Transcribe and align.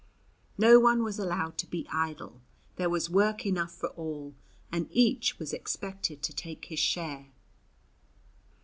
No 0.57 0.79
one 0.79 1.03
was 1.03 1.19
allowed 1.19 1.59
to 1.59 1.67
be 1.67 1.87
idle, 1.93 2.41
there 2.75 2.89
was 2.89 3.07
work 3.07 3.45
enough 3.45 3.71
for 3.71 3.89
all, 3.89 4.33
and 4.71 4.87
each 4.89 5.37
was 5.37 5.53
expected 5.53 6.23
to 6.23 6.33
take 6.33 6.65
his 6.65 6.79
share. 6.79 7.27